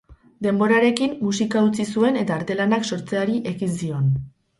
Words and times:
Denborarekin 0.43 1.11
musika 1.27 1.61
utzi 1.65 1.85
zuen 1.97 2.17
eta 2.21 2.35
artelanak 2.37 2.89
sortzeari 2.93 3.37
ekin 3.53 3.77
zion. 3.83 4.09